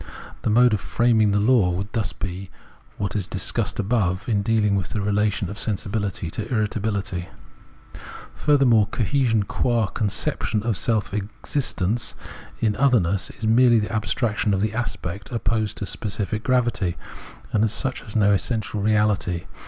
[0.41, 2.49] The mode of framing the law would thus be
[2.97, 7.29] what we discussed above, in dealing with the relation of sensibihty to irritability.
[8.33, 12.15] Furthermore, cohesion, qua conception of self exist ence
[12.61, 16.97] in otherness, is merely the abstraction of the aspect opposed to specific gravity,
[17.51, 19.43] and as such has no existential reahty.